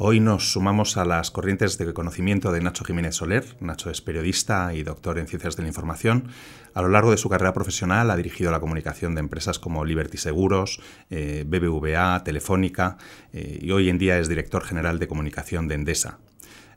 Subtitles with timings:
[0.00, 3.56] Hoy nos sumamos a las corrientes de conocimiento de Nacho Jiménez Soler.
[3.58, 6.28] Nacho es periodista y doctor en ciencias de la información.
[6.72, 10.16] A lo largo de su carrera profesional ha dirigido la comunicación de empresas como Liberty
[10.16, 10.80] Seguros,
[11.10, 12.96] eh, BBVA, Telefónica
[13.32, 16.20] eh, y hoy en día es director general de comunicación de Endesa.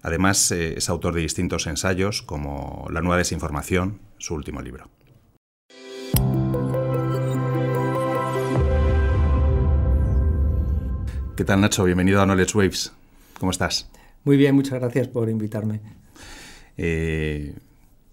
[0.02, 4.90] Además eh, es autor de distintos ensayos como La nueva desinformación, su último libro.
[11.38, 11.84] ¿Qué tal Nacho?
[11.84, 12.94] Bienvenido a Knowledge Waves.
[13.42, 13.90] ¿Cómo estás?
[14.24, 15.80] Muy bien, muchas gracias por invitarme.
[16.78, 17.56] Eh,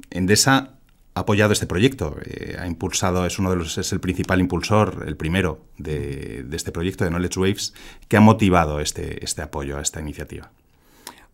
[0.09, 0.79] Endesa
[1.13, 5.05] ha apoyado este proyecto, eh, ha impulsado, es uno de los, es el principal impulsor,
[5.07, 7.75] el primero de, este proyecto de Knowledge Waves,
[8.09, 10.51] que ha motivado este, este apoyo a esta iniciativa.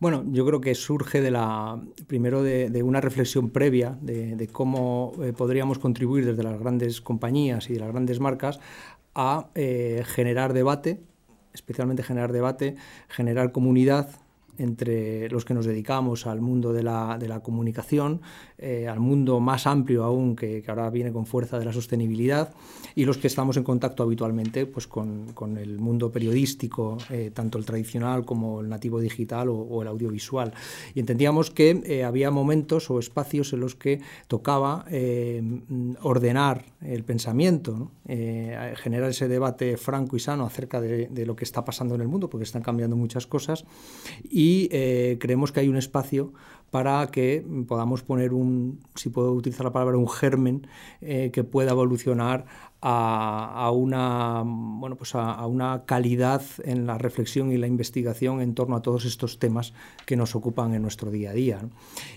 [0.01, 5.31] Bueno, yo creo que surge de la, primero de, una reflexión previa de, cómo eh,
[5.31, 8.59] podríamos contribuir desde las grandes compañías y de las grandes marcas
[9.15, 10.99] a generar debate
[11.55, 12.75] especialmente generar debate,
[13.09, 14.07] generar comunidad
[14.57, 18.21] entre los que nos dedicamos al mundo de la, de la comunicación,
[18.57, 22.53] eh, al mundo más amplio aún, que, ahora viene con fuerza de la sostenibilidad,
[22.95, 27.57] y los que estamos en contacto habitualmente pues, con, con el mundo periodístico, eh, tanto
[27.57, 30.53] el tradicional como el nativo digital o, el audiovisual.
[30.93, 34.85] Y entendíamos que eh, había momentos o espacios en los que tocaba
[36.01, 41.65] ordenar el pensamiento, generar ese debate franco y sano acerca de, de, lo que está
[41.65, 43.65] pasando en el mundo, porque están cambiando muchas cosas,
[44.23, 44.44] y
[45.19, 46.33] creemos que hay un espacio
[46.75, 50.67] para que podamos poner un, si puedo utilizar la palabra, un germen
[50.99, 52.45] eh, que pueda evolucionar
[52.81, 58.75] a, una, bueno, pues a, una calidad en la reflexión y la investigación en torno
[58.75, 59.73] a todos estos temas
[60.05, 61.59] que nos ocupan en nuestro día a día.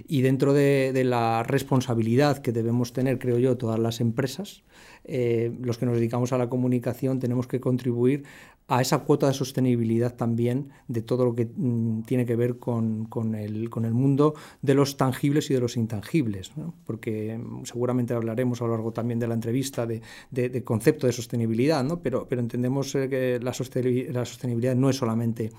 [0.08, 4.62] Y dentro de, la responsabilidad que debemos tener, creo yo, todas las empresas,
[5.04, 8.24] eh, los que nos dedicamos a la comunicación tenemos que contribuir
[8.68, 13.06] a esa cuota de sostenibilidad también de todo lo que mm, tiene que ver con,
[13.06, 16.52] con, el, con, el, mundo de los tangibles y de los intangibles,
[16.84, 21.14] porque mm, seguramente hablaremos a lo largo también de la entrevista de, de, concepto de
[21.14, 22.00] sostenibilidad, ¿no?
[22.00, 25.50] pero, pero entendemos eh, que la sostenibilidad no es solamente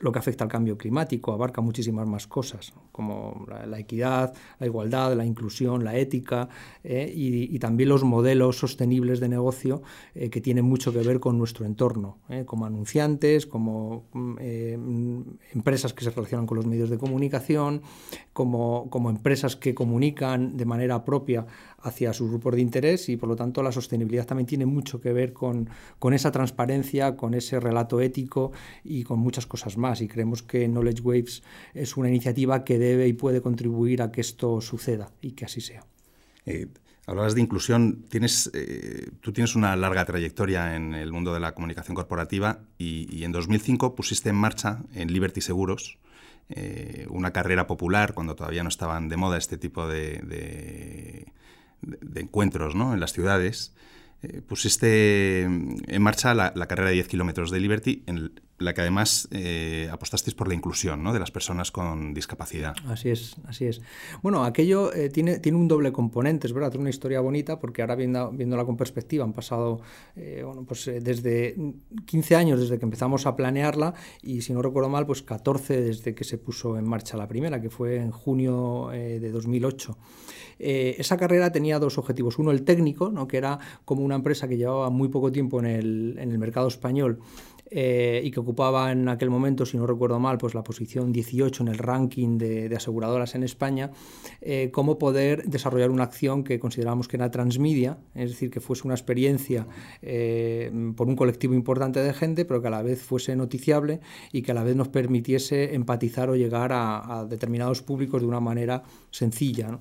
[0.00, 5.14] lo que afecta al cambio climático, abarca muchísimas más cosas, como la, equidad, la igualdad,
[5.14, 6.48] la inclusión, la ética
[6.82, 9.82] eh, y, también los modelos sostenibles de negocio
[10.14, 15.20] eh, que tienen mucho que ver con nuestro entorno, eh, como anunciantes, como mm,
[15.52, 17.82] empresas que se relacionan con los medios de comunicación,
[18.32, 21.46] como, como empresas que comunican de manera propia
[21.78, 25.12] hacia sus grupos de interés y por lo tanto la sostenibilidad también tiene mucho que
[25.12, 25.68] ver con,
[25.98, 28.52] con esa transparencia, con ese relato ético
[28.82, 29.83] y con muchas cosas más.
[30.00, 31.42] Y creemos que Knowledge Waves
[31.74, 35.60] es una iniciativa que debe y puede contribuir a que esto suceda y que así
[35.60, 35.84] sea.
[36.46, 36.68] Eh,
[37.06, 38.04] hablabas de inclusión.
[38.08, 43.24] Tienes, eh, tú tienes una larga trayectoria en el mundo de la comunicación corporativa y,
[43.24, 45.98] en 2005 pusiste en marcha en Liberty Seguros
[46.48, 51.26] eh, una carrera popular cuando todavía no estaban de moda este tipo de
[52.14, 52.94] encuentros ¿no?
[52.94, 53.74] en las ciudades,
[54.24, 59.28] eh, pusiste en marcha la, carrera de 10 kilómetros de Liberty, en la que además
[59.30, 61.12] eh, apostasteis por la inclusión ¿no?
[61.12, 62.74] de las personas con discapacidad.
[62.88, 63.80] Así es, así es.
[64.22, 67.82] Bueno, aquello eh, tiene, tiene un doble componente, es verdad, tiene una historia bonita, porque
[67.82, 69.80] ahora viendo, viéndola con perspectiva, han pasado
[70.14, 71.56] bueno, pues, desde
[72.06, 76.14] 15 años desde que empezamos a planearla y, si no recuerdo mal, pues 14 desde
[76.14, 79.96] que se puso en marcha la primera, que fue en junio de 2008.
[80.58, 82.38] Eh, esa carrera tenía dos objetivos.
[82.38, 83.26] Uno, el técnico, ¿no?
[83.28, 86.68] que era como una empresa que llevaba muy poco tiempo en el, en el mercado
[86.68, 87.20] español
[87.76, 91.64] eh, y que ocupaba en aquel momento, si no recuerdo mal, pues la posición 18
[91.64, 93.90] en el ranking de, aseguradoras en España,
[94.40, 98.82] eh, cómo poder desarrollar una acción que considerábamos que era transmedia, es decir, que fuese
[98.84, 99.66] una experiencia
[100.02, 103.98] eh, por un colectivo importante de gente, pero que a la vez fuese noticiable
[104.30, 108.38] y que a la vez nos permitiese empatizar o llegar a, determinados públicos de una
[108.38, 109.80] manera sencilla.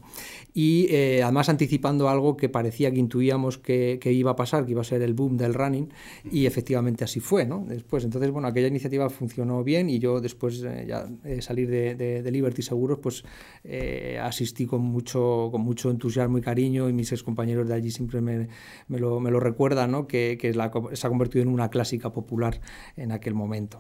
[0.54, 0.88] Y
[1.22, 4.86] además anticipando algo que parecía que intuíamos que, que, iba a pasar, que iba a
[4.86, 5.90] ser el boom del running,
[6.32, 7.46] y efectivamente así fue.
[7.46, 7.66] ¿no?
[7.84, 8.04] Después.
[8.04, 11.06] Entonces, bueno, aquella iniciativa funcionó bien y yo después de ya
[11.42, 13.24] salir de, Liberty Seguros, pues
[13.64, 17.92] eh, asistí con mucho, con mucho entusiasmo y cariño y mis ex compañeros de allí
[17.92, 18.48] siempre me,
[18.88, 20.08] lo, me lo, recuerdan, ¿no?
[20.08, 22.60] que, que se ha convertido en una clásica popular
[22.96, 23.80] en aquel momento.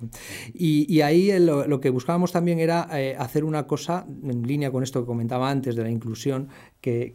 [0.54, 5.01] Y, ahí lo, que buscábamos también era eh, hacer una cosa en línea con esto
[5.01, 6.50] que comentaba antes de la inclusión,
[6.81, 7.12] que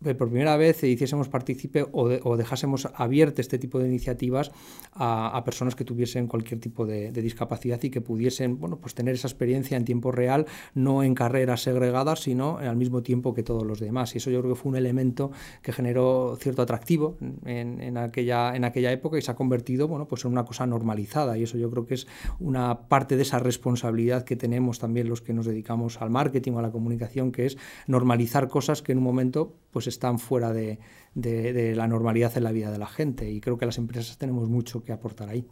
[0.00, 4.50] por primera vez hiciésemos partícipe o, dejásemos abierto este tipo de iniciativas
[4.94, 9.28] a, personas que tuviesen cualquier tipo de, discapacidad y que pudiesen bueno, pues tener esa
[9.28, 13.78] experiencia en tiempo real, no en carreras segregadas, sino al mismo tiempo que todos los
[13.78, 14.14] demás.
[14.14, 18.64] Y eso yo creo que fue un elemento que generó cierto atractivo en, aquella, en
[18.64, 21.36] aquella época y se ha convertido bueno, pues en una cosa normalizada.
[21.36, 22.06] Y eso yo creo que es
[22.38, 26.58] una parte de esa responsabilidad que tenemos también los que nos dedicamos al marketing o
[26.60, 30.78] a la comunicación, que es normalizar cosas que en un momento pues están fuera de,
[31.14, 34.82] la normalidad en la vida de la gente y creo que las empresas tenemos mucho
[34.82, 35.46] que aportar ahí.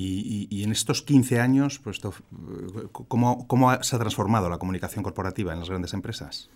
[0.00, 2.00] Y, en estos 15 años, pues,
[2.92, 6.48] ¿cómo, ¿cómo, se ha transformado la comunicación corporativa en las grandes empresas?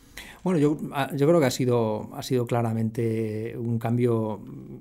[0.45, 4.41] Bueno, yo, ah, yo creo que ha sido, ha sido claramente un cambio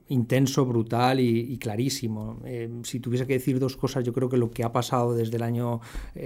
[0.09, 2.37] intenso, brutal y, clarísimo.
[2.45, 5.37] Eh, si tuviese que decir dos cosas, yo creo que lo que ha pasado desde
[5.37, 5.81] el año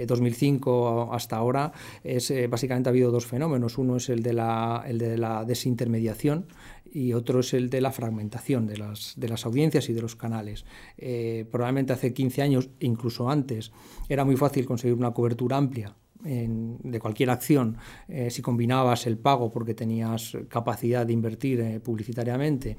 [0.06, 1.72] 2005 eh, hasta ahora
[2.04, 3.78] es eh, básicamente ha habido dos fenómenos.
[3.78, 6.46] Uno es el de la, el de la desintermediación
[6.96, 10.16] y otro es el de la fragmentación de las, de las audiencias y de los
[10.16, 10.64] canales.
[10.96, 13.70] Eh, probablemente hace 15 años, incluso antes,
[14.08, 17.76] era muy fácil conseguir una cobertura amplia de cualquier acción,
[18.08, 22.78] eh, si combinabas el pago porque tenías capacidad de invertir eh, publicitariamente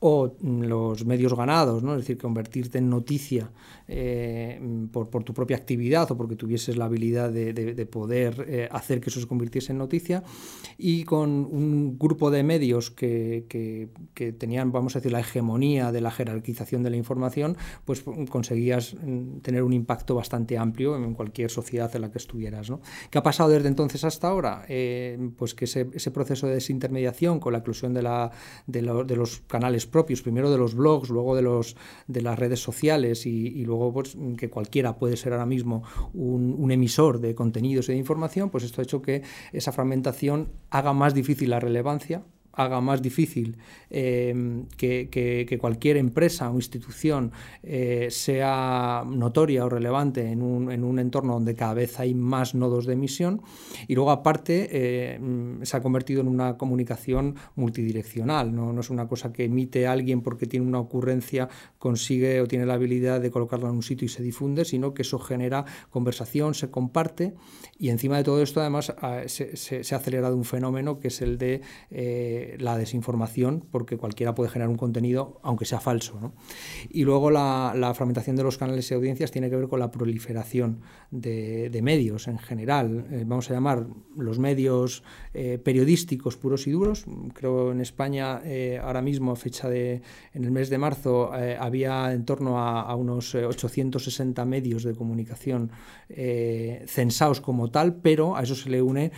[0.00, 1.94] o los medios ganados, ¿no?
[1.94, 3.50] es decir, convertirte en noticia
[3.88, 4.60] eh,
[4.92, 9.20] por, tu propia actividad o porque tuvieses la habilidad de, poder eh, hacer que eso
[9.20, 10.22] se convirtiese en noticia,
[10.76, 13.88] y con un grupo de medios que,
[14.38, 19.38] tenían, vamos a decir, la hegemonía de la jerarquización de la información, pues conseguías mm,
[19.38, 22.70] tener un impacto bastante amplio en cualquier sociedad en la que estuvieras.
[22.70, 22.80] ¿no?
[23.10, 24.64] ¿Qué ha pasado desde entonces hasta ahora?
[24.68, 28.30] Eh, pues que ese, proceso de desintermediación con la inclusión de,
[28.66, 31.76] de los canales propios, primero de los blogs, luego de, los,
[32.06, 35.82] de las redes sociales y, luego pues, que cualquiera puede ser ahora mismo
[36.14, 40.92] un, emisor de contenidos y de información, pues esto ha hecho que esa fragmentación haga
[40.92, 42.22] más difícil la relevancia
[42.58, 43.56] haga más difícil
[43.88, 47.30] em, que, cualquier empresa o institución
[47.62, 52.56] eh, sea notoria o relevante en un, en un, entorno donde cada vez hay más
[52.56, 53.42] nodos de emisión.
[53.86, 55.20] Y luego, aparte, eh,
[55.62, 58.52] se ha convertido en una comunicación multidireccional.
[58.52, 58.72] ¿no?
[58.72, 62.74] no es una cosa que emite alguien porque tiene una ocurrencia, consigue o tiene la
[62.74, 66.70] habilidad de colocarla en un sitio y se difunde, sino que eso genera conversación, se
[66.70, 67.34] comparte.
[67.78, 71.22] Y encima de todo esto, además, ah, se, se, ha acelerado un fenómeno que es
[71.22, 71.62] el de
[72.58, 76.32] la desinformación, porque cualquiera puede generar un contenido, aunque sea falso.
[76.88, 80.80] Y luego la, fragmentación de los canales y audiencias tiene que ver con la proliferación
[81.10, 83.06] de, medios en general.
[83.10, 83.86] Eh, vamos a llamar
[84.16, 87.04] los medios eh, periodísticos puros y duros.
[87.34, 90.02] Creo en España eh, ahora mismo, a fecha de
[90.34, 95.70] en el mes de marzo, había en torno a, a, unos 860 medios de comunicación
[96.86, 99.12] censados como tal, pero a eso se le une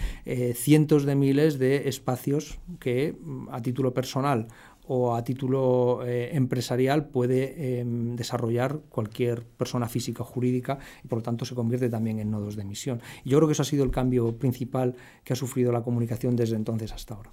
[0.54, 3.16] cientos de miles de espacios que
[3.50, 4.48] a título personal
[4.86, 11.18] o a título eh, empresarial puede em, desarrollar cualquier persona física o jurídica y por
[11.18, 13.00] lo tanto se convierte también en nodos de emisión.
[13.24, 16.56] yo creo que eso ha sido el cambio principal que ha sufrido la comunicación desde
[16.56, 17.30] entonces hasta ahora.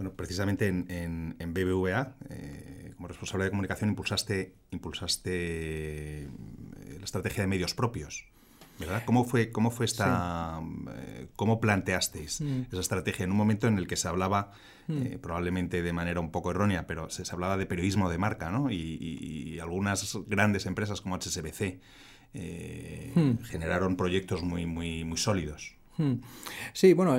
[0.00, 6.28] Bueno, precisamente en, BBVA, eh, como responsable de comunicación, impulsaste, impulsaste eh,
[6.98, 8.29] la estrategia de medios propios.
[8.80, 9.02] ¿Verdad?
[9.04, 10.60] ¿Cómo fue, cómo fue esta,
[11.36, 12.62] cómo planteasteis mm.
[12.72, 14.52] esa estrategia en un momento en el que se hablaba
[14.90, 15.06] Hmm.
[15.06, 18.70] Eh, probablemente de manera un poco errónea, pero se, hablaba de periodismo de marca, ¿no?
[18.70, 21.80] Y, algunas grandes empresas como HSBC
[22.32, 23.44] eh, hmm.
[23.44, 25.76] generaron proyectos muy, muy, muy sólidos.
[25.96, 26.14] Hmm.
[26.72, 27.16] Sí, bueno,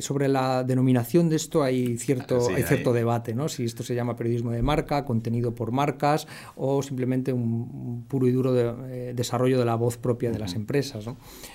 [0.00, 3.48] sobre la denominación de esto hay cierto, hay cierto debate, ¿no?
[3.48, 8.32] Si esto se llama periodismo de marca, contenido por marcas o simplemente un, puro y
[8.32, 11.06] duro de, eh, desarrollo de la voz propia de las empresas.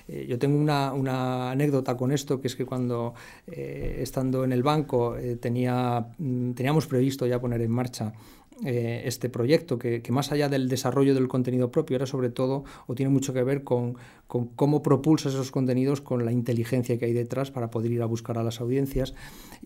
[0.07, 3.13] Eh, yo tengo una, anécdota con esto, que es que cuando
[3.47, 8.13] eh, estando en el banco tenía, mm, teníamos previsto ya poner en marcha
[8.65, 12.95] eh, este proyecto, que, más allá del desarrollo del contenido propio, era sobre todo, o
[12.95, 13.95] tiene mucho que ver con,
[14.27, 18.37] cómo propulsas esos contenidos con la inteligencia que hay detrás para poder ir a buscar
[18.37, 19.15] a las audiencias.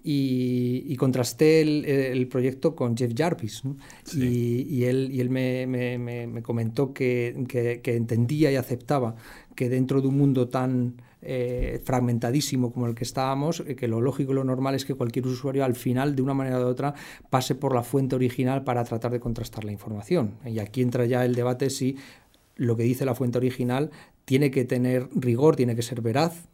[0.03, 3.61] Y, contrasté el, proyecto con Jeff Jarvis,
[4.15, 9.15] y, él, y él me, comentó que, que entendía y aceptaba
[9.55, 13.99] que dentro de un mundo tan eh, fragmentadísimo como el que estábamos, eh, que lo
[13.99, 16.93] lógico y lo normal es que cualquier usuario al final, de una manera u otra,
[17.29, 20.35] pase por la fuente original para tratar de contrastar la información.
[20.45, 21.97] Y aquí entra ya el debate si
[22.55, 23.91] lo que dice la fuente original
[24.23, 26.47] tiene que tener rigor, tiene que ser veraz,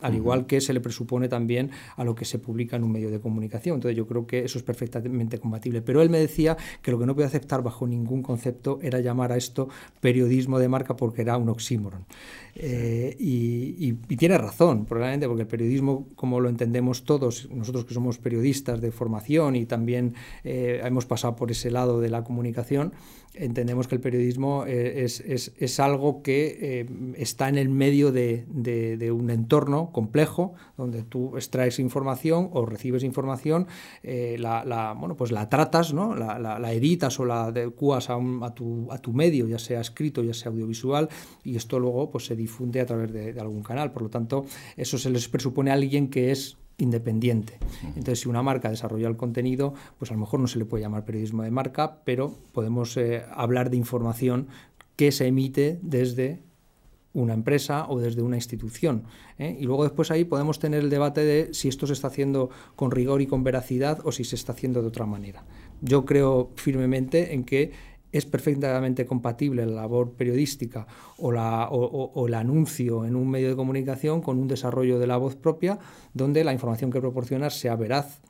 [0.00, 3.10] al igual que se le presupone también a lo que se publica en un medio
[3.10, 3.76] de comunicación.
[3.76, 5.82] Entonces yo creo que eso es perfectamente compatible.
[5.82, 9.32] Pero él me decía que lo que no puede aceptar bajo ningún concepto era llamar
[9.32, 9.68] a esto
[10.00, 12.04] periodismo de marca porque era un oxímoron.
[12.60, 18.18] Eh, y, tiene razón, probablemente, porque el periodismo, como lo entendemos todos, nosotros que somos
[18.18, 22.92] periodistas de formación y también eh, hemos pasado por ese lado de la comunicación,
[23.34, 28.44] entendemos que el periodismo eh, es, algo que está en el medio de,
[29.12, 33.66] un entorno complejo, donde tú extraes información o recibes información,
[34.02, 36.14] la, bueno, pues la tratas, ¿no?
[36.14, 40.34] la, editas o la adecuas a, a, tu, a tu medio, ya sea escrito, ya
[40.34, 41.08] sea audiovisual,
[41.44, 43.92] y esto luego pues, se difunde a través de, algún canal.
[43.92, 47.58] Por lo tanto, eso se les presupone a alguien que es independiente.
[47.82, 50.82] Entonces, si una marca desarrolla el contenido, pues a lo mejor no se le puede
[50.82, 54.46] llamar periodismo de marca, pero podemos eh, hablar de información
[54.94, 56.40] que se emite desde
[57.14, 59.04] una empresa o desde una institución.
[59.38, 59.56] ¿eh?
[59.58, 62.90] Y luego después ahí podemos tener el debate de si esto se está haciendo con
[62.90, 65.44] rigor y con veracidad o si se está haciendo de otra manera.
[65.80, 67.72] Yo creo firmemente en que
[68.12, 70.86] es perfectamente compatible la labor periodística
[71.18, 75.18] o, la, o, el anuncio en un medio de comunicación con un desarrollo de la
[75.18, 75.78] voz propia
[76.14, 78.22] donde la información que proporcionas sea veraz,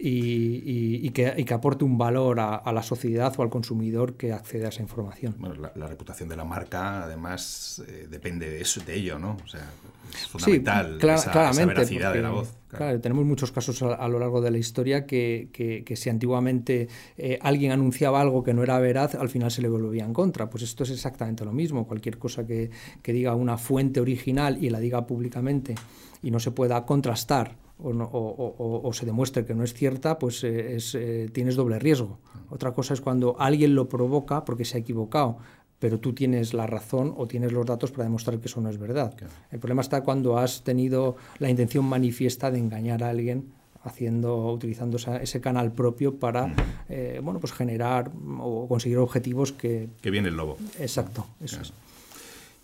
[0.00, 4.82] y, que, aporte un valor a, la sociedad o al consumidor que accede a esa
[4.82, 5.34] información.
[5.38, 9.36] Bueno, la, reputación de la marca, además, eh, depende de eso, de ello, ¿no?
[9.44, 9.68] O sea,
[10.12, 12.54] es fundamental esa, veracidad de la voz.
[12.68, 13.00] Claro.
[13.00, 17.70] tenemos muchos casos a, lo largo de la historia que, que, si antiguamente eh, alguien
[17.70, 20.50] anunciaba algo que no era veraz, al final se le volvía en contra.
[20.50, 21.86] Pues esto es exactamente lo mismo.
[21.86, 25.76] Cualquier cosa que, que diga una fuente original y la diga públicamente
[26.22, 31.28] y no se pueda contrastar o, se demuestre que no es cierta, pues eh, eh,
[31.32, 32.18] tienes doble riesgo.
[32.50, 35.38] Otra cosa es cuando alguien lo provoca porque se ha equivocado,
[35.78, 38.78] pero tú tienes la razón o tienes los datos para demostrar que eso no es
[38.78, 39.14] verdad.
[39.50, 43.52] El problema está cuando has tenido la intención manifiesta de engañar a alguien
[43.82, 46.54] haciendo, utilizando ese canal propio para
[46.88, 49.90] eh, bueno, pues generar o conseguir objetivos que...
[50.00, 50.56] Que viene el lobo.
[50.78, 51.72] Exacto, eso es.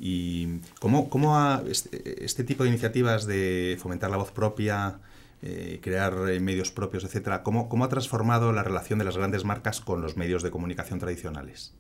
[0.03, 1.39] ¿Y cómo, cómo
[1.69, 4.99] este, este, tipo de iniciativas de fomentar la voz propia,
[5.43, 9.45] eh, crear eh, medios propios, etcétera, ¿cómo, ¿cómo, ha transformado la relación de las grandes
[9.45, 11.75] marcas con los medios de comunicación tradicionales?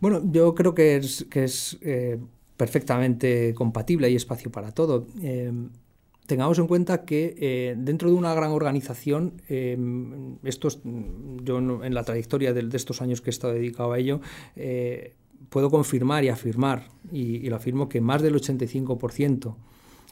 [0.00, 2.18] Bueno, yo creo que es, que es eh,
[2.56, 5.06] perfectamente compatible, hay espacio para todo.
[6.26, 9.42] tengamos en cuenta que dentro de una gran organización,
[10.42, 14.20] estos, yo en la trayectoria de, estos años que he estado dedicado a ello,
[15.48, 19.56] puedo confirmar y afirmar, y, lo afirmo, que más del 85%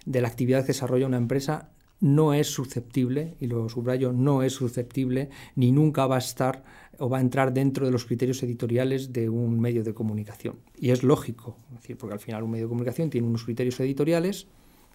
[0.06, 1.70] de la actividad que desarrolla una empresa
[2.00, 6.64] no es susceptible, y lo subrayo, no es susceptible, ni nunca va a estar
[6.98, 10.60] o va a entrar dentro de los criterios editoriales de un medio de comunicación.
[10.78, 14.48] Y es lógico, decir, porque al final un medio de comunicación tiene unos criterios editoriales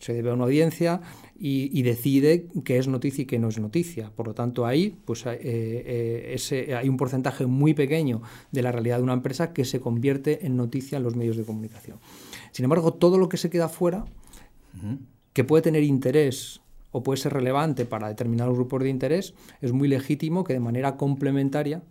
[0.05, 1.01] se debe a una audiencia
[1.35, 4.11] y, decide qué es noticia y qué no es noticia.
[4.15, 8.21] Por lo tanto, ahí pues, eh, eh, hay un porcentaje muy pequeño
[8.51, 11.43] de la realidad de una empresa que se convierte en noticia en los medios de
[11.43, 11.97] comunicación.
[12.51, 14.05] Sin embargo, todo lo que se queda fuera,
[15.33, 19.87] que puede tener interés o puede ser relevante para determinados grupos de interés, es muy
[19.87, 21.81] legítimo que de manera complementaria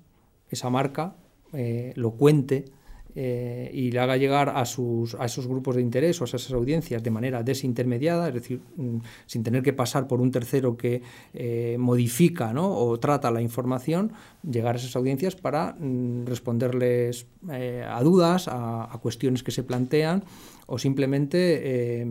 [0.50, 1.16] esa marca
[1.52, 2.66] eh, lo cuente
[3.14, 6.50] eh, y le haga llegar a, sus, a esos grupos de interés o a esas
[6.52, 11.02] audiencias de manera desintermediada, es decir, mm, sin tener que pasar por un tercero que
[11.32, 18.02] eh, modifica o trata la información, llegar a esas audiencias para mm, responderles eh, a
[18.02, 20.24] dudas, a, a, cuestiones que se plantean
[20.66, 22.06] o simplemente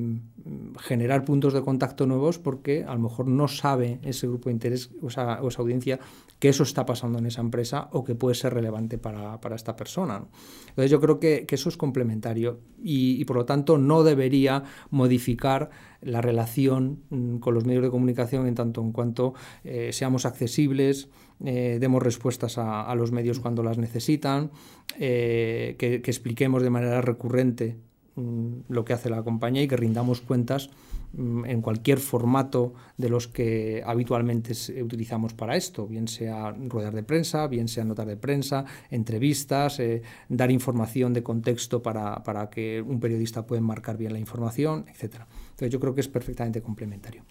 [0.80, 4.92] generar puntos de contacto nuevos porque a lo mejor no sabe ese grupo de interés
[5.02, 6.00] o esa, audiencia
[6.44, 10.26] que eso está pasando en esa empresa o que puede ser relevante para, esta persona.
[10.68, 15.70] Entonces yo creo que, eso es complementario y, por lo tanto no debería modificar
[16.02, 19.34] la relación mm, con los medios de comunicación en tanto en cuanto
[19.64, 21.08] eh, seamos accesibles,
[21.46, 24.52] eh, demos respuestas a, los medios cuando las necesitan,
[25.00, 27.78] eh, que expliquemos de manera recurrente
[28.16, 30.70] lo que hace la compañía y que rindamos cuentas
[31.14, 37.04] mm, en cualquier formato de los que habitualmente utilizamos para esto, bien sea ruedas de
[37.04, 42.82] prensa, bien sea notas de prensa, entrevistas, eh, dar información de contexto para, para, que
[42.82, 45.22] un periodista pueda marcar bien la información, etc.
[45.52, 47.24] Entonces yo creo que es perfectamente complementario.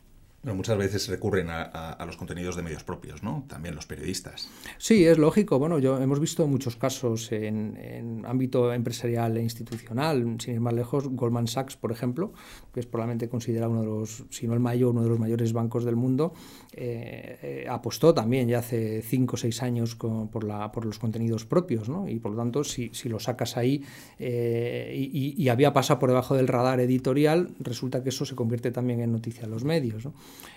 [0.42, 3.44] Bueno, muchas veces recurren a, los contenidos de medios propios, ¿no?
[3.46, 4.48] También los periodistas.
[4.76, 5.60] Sí, es lógico.
[5.60, 10.36] Bueno, yo hemos visto muchos casos en, ámbito empresarial e institucional.
[10.40, 12.32] Sin ir más lejos, Goldman Sachs, por ejemplo,
[12.74, 15.52] que es probablemente considerado uno de los, si no el mayor, uno de los mayores
[15.52, 16.32] bancos del mundo,
[16.72, 21.44] eh, eh, apostó también ya hace cinco o seis años por, la, por los contenidos
[21.44, 22.08] propios, ¿no?
[22.08, 23.84] Y por lo tanto, si, si lo sacas ahí
[24.18, 28.72] eh, y, y, había pasado por debajo del radar editorial, resulta que eso se convierte
[28.72, 30.14] también en noticia en los medios, ¿no?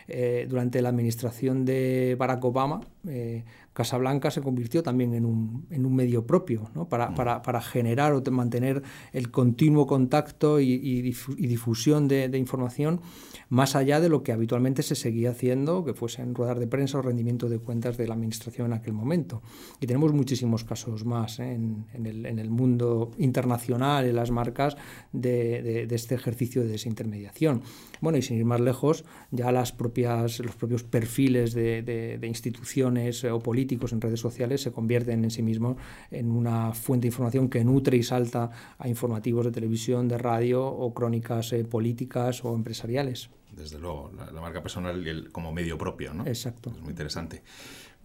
[0.08, 3.44] Eh, durante la administración de Barack Obama, eh,
[3.76, 6.88] Casablanca se convirtió también en un, en un medio propio, ¿no?
[6.88, 7.16] para, mm.
[7.16, 13.02] para, para, generar o mantener el continuo contacto y, y, difusión de, de, información
[13.50, 17.02] más allá de lo que habitualmente se seguía haciendo, que fuesen ruedas de prensa o
[17.02, 19.42] rendimiento de cuentas de la administración en aquel momento.
[19.82, 21.52] Y tenemos muchísimos casos más ¿eh?
[21.52, 24.78] en, en, el, en, el, mundo internacional, en las marcas,
[25.12, 27.62] de, de, de, este ejercicio de desintermediación.
[28.00, 33.40] Bueno, y sin ir más lejos, ya las propias, los propios perfiles de, instituciones o
[33.66, 35.78] políticos en redes sociales se convierten en sí mismos
[36.12, 40.64] en una fuente de información que nutre y salta a informativos de televisión, de radio
[40.64, 43.30] o crónicas eh, políticas o empresariales.
[43.56, 46.26] Desde luego, la, marca personal como medio propio, ¿no?
[46.26, 46.72] Exacto.
[46.72, 47.44] Es muy interesante.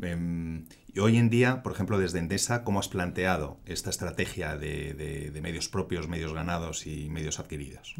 [0.03, 5.39] Em, y hoy en día, por ejemplo, desde Endesa, ¿cómo has planteado esta estrategia de,
[5.43, 7.95] medios propios, medios ganados y medios adquiridos?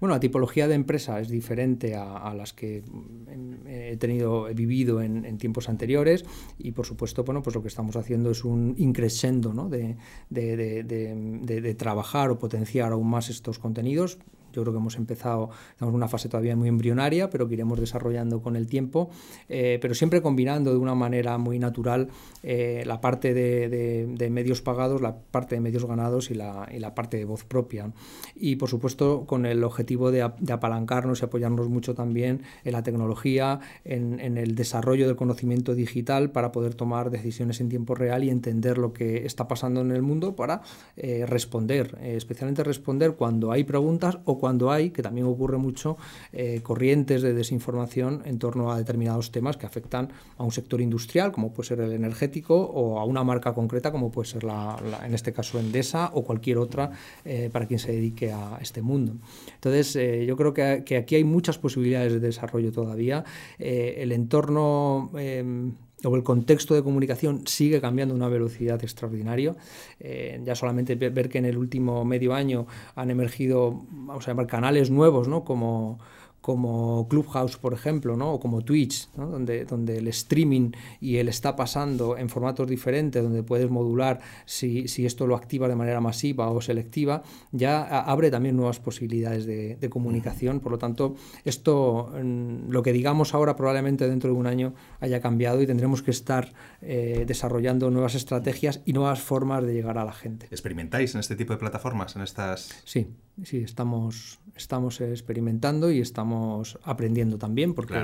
[0.00, 5.00] Bueno, la tipología de empresa es diferente a, las que mm, he tenido, he vivido
[5.00, 6.24] en, tiempos anteriores
[6.58, 9.68] y, por supuesto, bueno, pues lo que estamos haciendo es un increscendo ¿no?
[9.68, 9.96] de,
[10.30, 14.18] de trabajar o potenciar aún más estos contenidos
[14.52, 17.78] yo creo que hemos empezado, estamos en una fase todavía muy embrionaria, pero que iremos
[17.78, 19.10] desarrollando con el tiempo,
[19.48, 22.08] eh, pero siempre combinando de una manera muy natural
[22.42, 26.94] eh, la parte de, medios pagados, la parte de medios ganados y la, y la
[26.94, 27.92] parte de voz propia.
[28.34, 33.60] Y por supuesto con el objetivo de, apalancarnos y apoyarnos mucho también en la tecnología,
[33.84, 38.78] en, el desarrollo del conocimiento digital para poder tomar decisiones en tiempo real y entender
[38.78, 40.62] lo que está pasando en el mundo para
[40.96, 45.96] eh, responder, especialmente responder cuando hay preguntas o cuando cuando hay, que también ocurre mucho,
[46.32, 51.32] eh, corrientes de desinformación en torno a determinados temas que afectan a un sector industrial,
[51.32, 55.14] como puede ser el energético, o a una marca concreta, como puede ser, la, en
[55.14, 56.92] este caso, Endesa o cualquier otra
[57.24, 59.16] eh, para quien se dedique a este mundo.
[59.52, 63.24] Entonces, eh, yo creo que, aquí hay muchas posibilidades de desarrollo todavía.
[63.58, 65.72] el entorno em,
[66.04, 69.54] o el contexto de comunicación sigue cambiando a una velocidad extraordinaria.
[69.98, 74.46] Eh, ya solamente ver que en el último medio año han emergido, vamos a llamar,
[74.46, 75.44] canales nuevos, ¿no?
[75.44, 75.98] como
[76.46, 78.34] como Clubhouse, por ejemplo, ¿no?
[78.34, 79.26] o como Twitch, ¿no?
[79.26, 84.86] donde, donde el streaming y él está pasando en formatos diferentes, donde puedes modular si,
[84.86, 89.90] si esto lo activa de manera masiva o selectiva, ya abre también nuevas posibilidades de,
[89.90, 90.60] comunicación.
[90.60, 95.20] Por lo tanto, esto, mm, lo que digamos ahora, probablemente dentro de un año haya
[95.20, 100.04] cambiado y tendremos que estar eh, desarrollando nuevas estrategias y nuevas formas de llegar a
[100.04, 100.46] la gente.
[100.52, 102.14] ¿Experimentáis en este tipo de plataformas?
[102.14, 102.70] En estas...
[102.84, 103.08] Sí,
[103.42, 106.35] sí, estamos, estamos experimentando y estamos
[106.84, 107.94] aprendiendo también, porque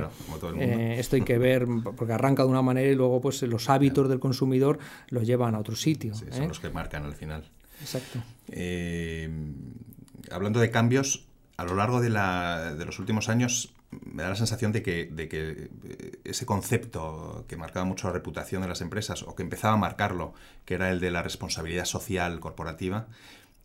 [0.59, 4.09] eh, esto hay que ver, porque arranca de una manera y luego pues los hábitos
[4.09, 4.79] del consumidor
[5.09, 6.15] los llevan a otro sitio.
[6.15, 6.49] son ¿eh?
[6.49, 7.45] los que marcan al final.
[7.81, 8.21] Exacto.
[8.49, 9.29] Eh,
[10.31, 14.37] hablando de cambios, a lo largo de, la, de, los últimos años me da la
[14.37, 15.71] sensación de que, de que
[16.25, 20.33] ese concepto que marcaba mucho la reputación de las empresas o que empezaba a marcarlo,
[20.65, 23.09] que era el de la responsabilidad social corporativa,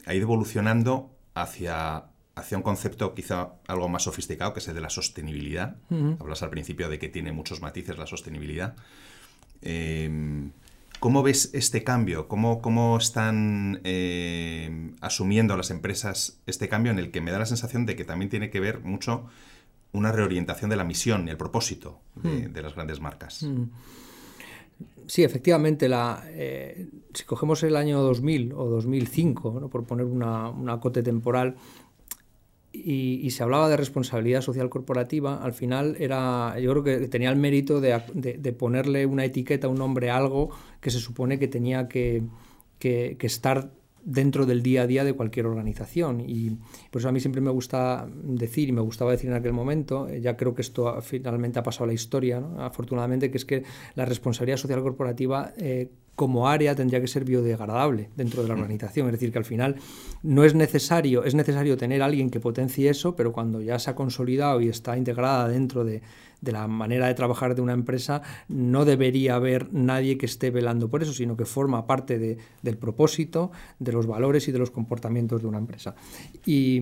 [0.05, 2.05] ha ido evolucionando hacia,
[2.37, 5.75] hacia un concepto quizá algo más sofisticado, que es el de la sostenibilidad.
[6.19, 8.75] Hablas al principio de que tiene muchos matices la sostenibilidad.
[9.61, 10.51] Em,
[10.99, 12.27] ¿Cómo ves este cambio?
[12.27, 17.45] ¿Cómo, cómo están em, asumiendo las empresas este cambio en el que me da la
[17.45, 19.25] sensación de que también tiene que ver mucho
[19.91, 23.45] una reorientación de la misión y el propósito de, las grandes marcas?
[25.07, 30.79] Sí, efectivamente, la, eh, si cogemos el año 2000 o 2005, por poner una, una
[30.79, 31.55] cote temporal,
[32.73, 37.37] y, se hablaba de responsabilidad social corporativa, al final era, yo creo que tenía el
[37.37, 40.49] mérito de, de, ponerle una etiqueta, un nombre a algo
[40.79, 42.23] que se supone que tenía que,
[42.79, 43.71] que, que estar
[44.03, 46.23] dentro del día a día de cualquier organización.
[46.25, 46.51] Y
[46.91, 50.07] por eso a mí siempre me gusta decir, y me gustaba decir en aquel momento,
[50.07, 53.63] eh, ya creo que esto finalmente ha pasado a la historia, afortunadamente, que es que
[53.95, 59.05] la responsabilidad social corporativa eh, como área tendría que ser biodegradable dentro de la organización.
[59.05, 59.75] Es decir, que al final
[60.23, 63.95] no es necesario, es necesario tener alguien que potencie eso, pero cuando ya se ha
[63.95, 66.01] consolidado y está integrada dentro de,
[66.41, 70.89] de la manera de trabajar de una empresa, no debería haber nadie que esté velando
[70.89, 74.71] por eso, sino que forma parte de, del propósito, de los valores y de los
[74.71, 75.95] comportamientos de una empresa.
[76.45, 76.77] Y,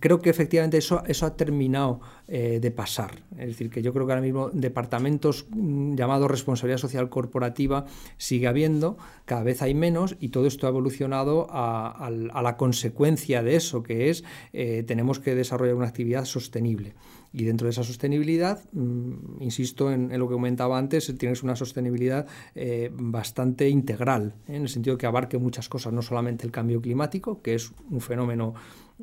[0.00, 3.22] creo que efectivamente eso, eso ha terminado eh, de pasar.
[3.38, 8.46] Es decir, que yo creo que ahora mismo departamentos mm, llamados responsabilidad social corporativa sigue
[8.46, 13.82] habiendo, cada vez hay menos y todo esto ha evolucionado a, la consecuencia de eso,
[13.82, 16.94] que es eh, tenemos que desarrollar una actividad sostenible.
[17.32, 22.26] Y dentro de esa sostenibilidad, mm, insisto en, lo que comentaba antes, tienes una sostenibilidad
[22.54, 24.56] eh, bastante integral, ¿eh?
[24.56, 28.00] en el sentido que abarque muchas cosas, no solamente el cambio climático, que es un
[28.00, 28.54] fenómeno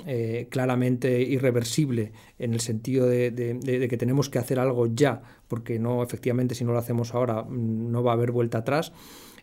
[0.05, 5.79] eh, claramente irreversible en el sentido de, de, que tenemos que hacer algo ya, porque
[5.79, 8.91] no, efectivamente, si no lo hacemos ahora, mm, no va a haber vuelta atrás.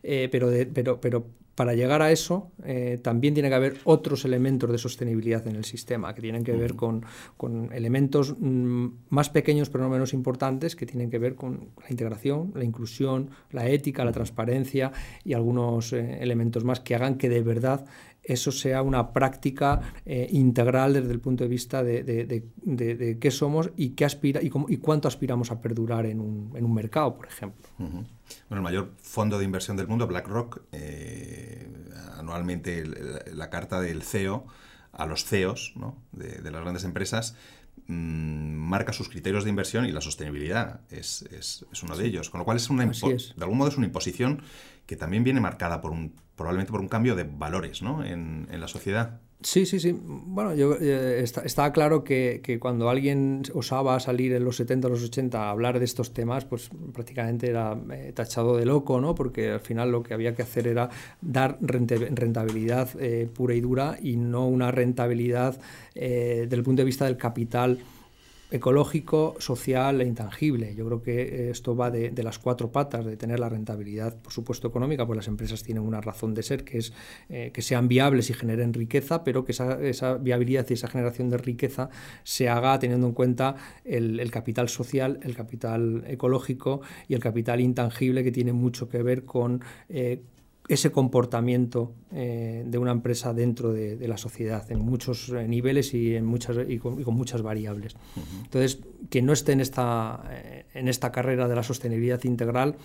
[0.03, 4.79] Pero, pero, pero para llegar a eso eh, también tiene que haber otros elementos de
[4.79, 7.05] sostenibilidad en el sistema, que tienen que ver con,
[7.37, 11.91] con elementos mm, más pequeños pero no menos importantes, que tienen que ver con la
[11.91, 14.93] integración, la inclusión, la ética, la transparencia
[15.25, 17.85] y algunos eh, elementos más que hagan que de verdad
[18.23, 23.91] eso sea una práctica integral desde el punto de vista de, de, qué somos y,
[23.91, 27.67] qué aspira, y, y, cuánto aspiramos a perdurar en un, en un mercado, por ejemplo.
[28.49, 31.69] Bueno, el mayor fondo de inversión del mundo, BlackRock, eh,
[32.17, 32.85] anualmente
[33.33, 34.47] la carta del CEO
[34.93, 35.75] a los CEOs
[36.13, 37.35] de, las grandes empresas
[37.87, 41.25] mm, marca sus criterios de inversión y la sostenibilidad es,
[41.83, 42.31] uno de ellos.
[42.31, 44.43] Con lo cual es una de algún modo es una imposición
[44.87, 48.69] que también viene marcada por un probablemente por un cambio de valores en, en la
[48.69, 49.21] sociedad.
[49.43, 49.99] Sí, sí, sí.
[50.03, 55.03] Bueno, yo, eh, está, claro que, cuando alguien osaba salir en los 70 o los
[55.03, 59.15] 80 a hablar de estos temas, pues prácticamente era eh, tachado de loco, ¿no?
[59.15, 63.99] Porque al final lo que había que hacer era dar rentabilidad eh, pura y dura
[64.01, 65.59] y no una rentabilidad
[65.95, 67.79] desde el punto de vista del capital
[68.53, 70.75] ecológico, social e intangible.
[70.75, 74.69] Yo creo que esto va de, las cuatro patas, de tener la rentabilidad, por supuesto,
[74.69, 76.93] económica, pues las empresas tienen una razón de ser, que es
[77.31, 81.39] eh, que sean viables y generen riqueza, pero que esa, viabilidad y esa generación de
[81.39, 81.89] riqueza
[82.25, 88.23] se haga teniendo en cuenta el, capital social, el capital ecológico y el capital intangible
[88.23, 90.23] que tiene mucho que ver con eh,
[90.69, 96.15] ese comportamiento eh, de una empresa dentro de, la sociedad en muchos eh, niveles y,
[96.15, 97.97] en muchas, y con, muchas variables.
[98.45, 102.77] Entonces, quien no esté en esta, eh, en esta carrera de la sostenibilidad integral,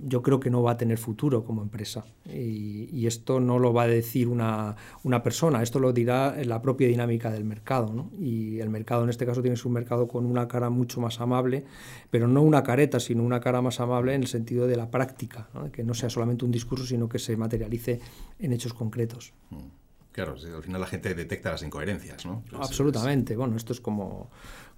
[0.00, 2.04] yo creo que no va a tener futuro como empresa.
[2.26, 6.88] Y, esto no lo va a decir una, una, persona, esto lo dirá la propia
[6.88, 7.92] dinámica del mercado.
[7.92, 8.10] ¿no?
[8.18, 11.64] Y el mercado en este caso tiene un mercado con una cara mucho más amable,
[12.10, 15.48] pero no una careta, sino una cara más amable en el sentido de la práctica,
[15.72, 18.00] que no sea solamente un discurso sino que se materialice
[18.38, 19.32] en hechos concretos.
[19.50, 19.82] Mm.
[20.12, 22.42] Claro, al final la gente detecta las incoherencias, ¿no?
[22.52, 23.34] Absolutamente.
[23.34, 24.30] Bueno, esto es como,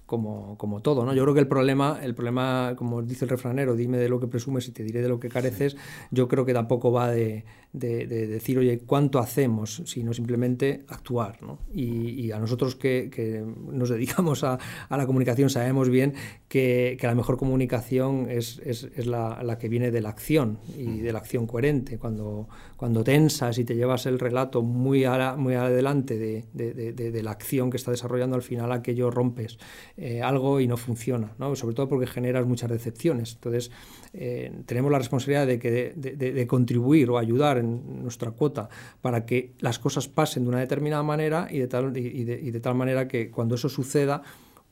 [0.05, 1.13] como, como, todo, ¿no?
[1.13, 4.27] Yo creo que el problema, el problema, como dice el refranero, dime de lo que
[4.27, 5.75] presumes y te diré de lo que careces,
[6.09, 7.43] yo creo que tampoco va de,
[7.77, 9.81] de, decir, oye, ¿cuánto hacemos?
[9.85, 11.41] Sino simplemente actuar.
[11.41, 11.59] ¿no?
[11.73, 14.57] Y, a nosotros que, que nos dedicamos a,
[14.89, 16.13] a, la comunicación sabemos bien
[16.47, 20.59] que, que la mejor comunicación es, es, es la, la, que viene de la acción
[20.77, 21.97] y de la acción coherente.
[21.97, 27.23] Cuando, cuando tensas y te llevas el relato muy, a, muy adelante de, de, de,
[27.23, 29.57] la acción que está desarrollando, al final aquello rompes
[29.97, 31.55] eh, algo y no funciona, ¿no?
[31.55, 33.33] sobre todo porque generas muchas decepciones.
[33.35, 33.71] Entonces,
[34.13, 38.69] eh, tenemos la responsabilidad de, que, de, contribuir o ayudar en nuestra cuota
[39.01, 42.75] para que las cosas pasen de una determinada manera y de tal, y de, tal
[42.75, 44.21] manera que cuando eso suceda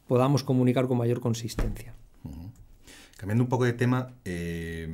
[0.07, 1.93] podamos comunicar con mayor consistencia.
[3.17, 4.85] Cambiando un poco de tema, eh,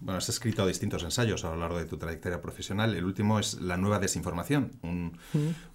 [0.00, 2.94] bueno, has escrito distintos ensayos a lo largo de tu trayectoria profesional.
[2.94, 5.18] El último es la nueva desinformación, un,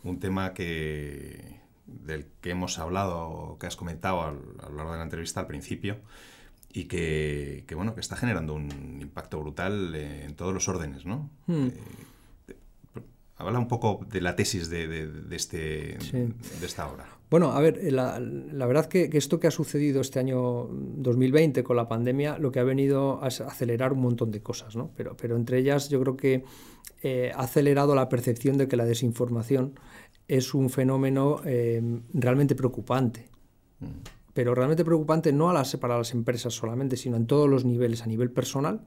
[0.06, 5.04] un tema que, del que hemos hablado, que has comentado a lo largo de la
[5.04, 5.98] entrevista al principio
[6.72, 11.30] y que, bueno, que está generando un impacto brutal en todos los órdenes, ¿no?
[11.48, 11.68] Hmm.
[11.68, 12.54] Eh,
[13.38, 17.06] habla un poco de la tesis de, de, este, de esta obra.
[17.30, 21.64] Bueno, a ver, la, la verdad que, que, esto que ha sucedido este año 2020
[21.64, 24.92] con la pandemia, lo que ha venido a acelerar un montón de cosas, ¿no?
[24.96, 26.44] Pero, pero entre ellas yo creo que
[27.04, 29.80] eh, ha acelerado la percepción de que la desinformación
[30.28, 31.82] es un fenómeno eh,
[32.14, 33.30] realmente preocupante.
[33.80, 37.66] Mm pero realmente preocupante no a las, para las empresas solamente, sino en todos los
[37.66, 38.82] niveles, a nivel personal.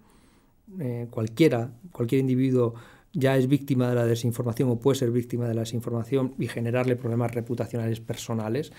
[0.78, 2.74] Eh, cualquiera, cualquier individuo
[3.12, 6.94] ya es víctima de la desinformación o puede ser víctima de la desinformación y generarle
[6.94, 8.70] problemas reputacionales personales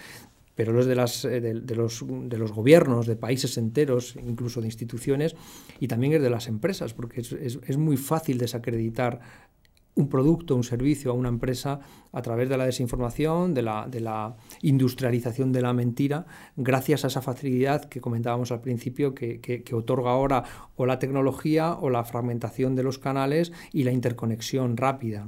[0.56, 4.68] pero los de, las, eh, de, los, de los gobiernos, de países enteros, incluso de
[4.68, 5.36] instituciones,
[5.80, 9.22] y también es de las empresas, porque es, es muy fácil desacreditar
[9.96, 11.80] un producto, un servicio a una empresa
[12.12, 16.26] a través de la desinformación, de la, industrialización de la mentira,
[16.56, 20.44] gracias a esa facilidad que comentábamos al principio que, que, otorga ahora
[20.76, 25.28] o la tecnología o la fragmentación de los canales y la interconexión rápida.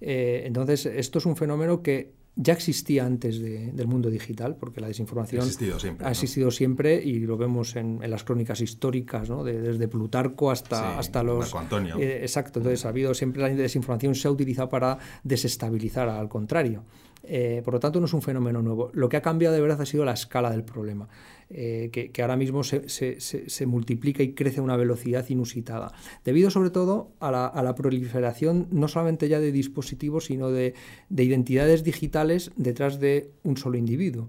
[0.00, 4.88] Eh, entonces, esto es un fenómeno que ya existía antes del mundo digital, porque la
[4.88, 9.44] desinformación ha existido siempre, ha existido siempre y lo vemos en, las crónicas históricas, ¿no?
[9.44, 11.40] desde Plutarco hasta, hasta los...
[11.40, 11.98] Marco Antonio.
[11.98, 16.84] Eh, exacto, entonces ha habido siempre la desinformación se ha utilizado para desestabilizar al contrario.
[17.24, 18.90] Eh, por lo tanto, no es un fenómeno nuevo.
[18.94, 21.08] Lo que ha cambiado de verdad ha sido la escala del problema,
[21.50, 25.92] eh, que, ahora mismo se, multiplica y crece a una velocidad inusitada,
[26.24, 30.74] debido sobre todo a la, a la proliferación no solamente ya de dispositivos, sino de
[31.10, 34.28] identidades digitales detrás de un solo individuo.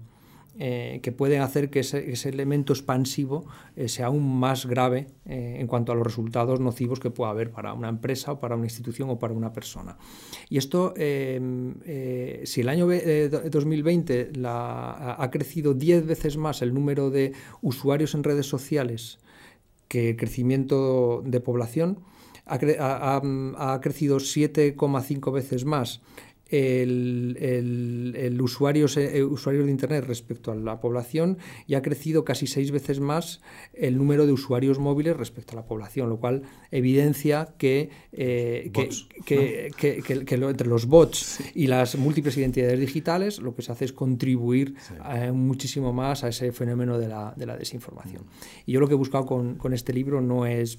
[0.56, 5.66] Eh, que pueden hacer que ese, elemento expansivo eh, sea aún más grave eh, en
[5.66, 9.10] cuanto a los resultados nocivos que pueda haber para una empresa o para una institución
[9.10, 9.96] o para una persona.
[10.48, 11.74] Y esto, em,
[12.44, 18.46] si el año 2020 ha crecido 10 veces más el número de usuarios en redes
[18.46, 19.18] sociales
[19.88, 21.98] que el crecimiento de población,
[22.46, 23.22] ha,
[23.56, 26.00] ha crecido 7,5 veces más
[26.48, 32.46] el, el, usuario, eh, usuarios de Internet respecto a la población y ha crecido casi
[32.46, 33.40] seis veces más
[33.72, 38.70] el número de usuarios móviles respecto a la población, lo cual evidencia que, eh,
[39.24, 39.70] que,
[40.30, 44.74] entre los bots y las múltiples identidades digitales lo que se hace es contribuir
[45.32, 48.24] muchísimo más a ese fenómeno de la, de la desinformación.
[48.66, 50.78] Y yo lo que he buscado con, con este libro no es...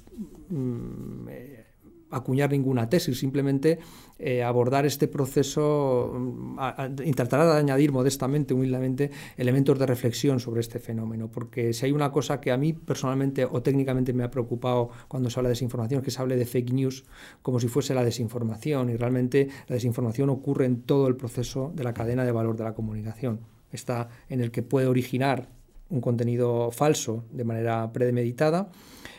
[0.49, 1.65] Mm, eh,
[2.11, 3.79] acuñar ninguna tesis, simplemente
[4.17, 6.57] eh, abordar este proceso, mm,
[7.03, 12.39] intentar añadir modestamente, humildemente, elementos de reflexión sobre este fenómeno, porque si hay una cosa
[12.39, 16.05] que a mí personalmente o técnicamente me ha preocupado cuando se habla de desinformación, es
[16.05, 17.05] que se hable de fake news
[17.41, 21.83] como si fuese la desinformación, y realmente la desinformación ocurre en todo el proceso de
[21.83, 23.41] la cadena de valor de la comunicación.
[23.71, 25.49] Está en el que puede originar
[25.89, 28.69] un contenido falso de manera premeditada,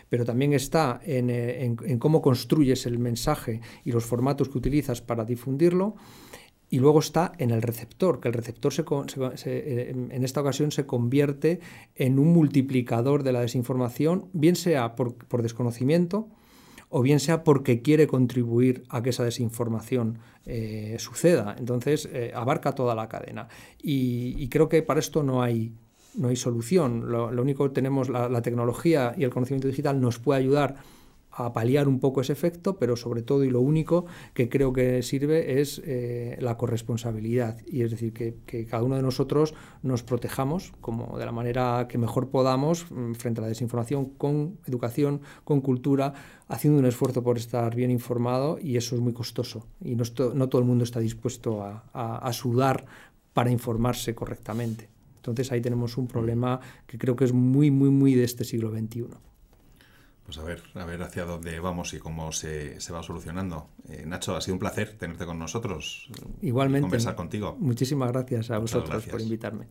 [0.09, 5.25] pero también está eh, en, cómo construyes el mensaje y los formatos que utilizas para
[5.25, 5.97] difundirlo.
[6.69, 8.73] Y luego está en el receptor, que el receptor
[9.45, 11.61] eh, en esta ocasión se convierte
[11.95, 16.29] en un multiplicador de la desinformación, bien sea por, desconocimiento
[16.89, 21.55] o bien sea porque quiere contribuir a que esa desinformación eh, suceda.
[21.57, 23.47] Entonces, abarca toda la cadena.
[23.81, 25.73] y, creo que para esto no hay,
[26.17, 27.11] no hay solución.
[27.11, 30.77] Lo, único que tenemos, la, tecnología y el conocimiento digital nos puede ayudar
[31.39, 35.03] a paliar un poco ese efecto, pero sobre todo y lo único que creo que
[35.03, 37.59] sirve es eh, la corresponsabilidad.
[37.67, 41.99] Y es decir, que, cada uno de nosotros nos protejamos como de la manera que
[41.99, 46.15] mejor podamos mm, frente a la desinformación con educación, con cultura,
[46.49, 49.67] haciendo un esfuerzo por estar bien informado y eso es muy costoso.
[49.85, 52.87] Y no todo el mundo está dispuesto a sudar
[53.35, 54.96] para informarse correctamente.
[55.31, 58.71] Entonces ahí tenemos un problema que creo que es muy, muy, muy de este siglo
[58.71, 59.07] XXI.
[60.25, 63.69] Pues a ver, a ver hacia dónde vamos y cómo se, va solucionando.
[63.89, 66.09] Eh, Nacho, ha sido un placer tenerte con nosotros.
[66.43, 66.83] Igualmente.
[66.83, 67.57] conversar contigo.
[67.61, 69.69] Muchísimas gracias a vosotros por invitarme.